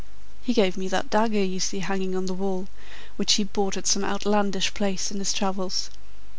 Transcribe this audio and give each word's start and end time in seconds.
"He 0.41 0.53
gave 0.55 0.77
me 0.77 0.87
that 0.87 1.11
dagger 1.11 1.43
you 1.43 1.59
see 1.59 1.77
hanging 1.77 2.15
on 2.15 2.25
the 2.25 2.33
wall, 2.33 2.65
which 3.17 3.33
he 3.33 3.43
bought 3.43 3.77
at 3.77 3.85
some 3.85 4.03
outlandish 4.03 4.73
place 4.73 5.11
in 5.11 5.19
his 5.19 5.31
travels. 5.31 5.91